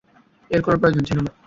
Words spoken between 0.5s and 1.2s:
এর কোনো প্রয়োজন ছিল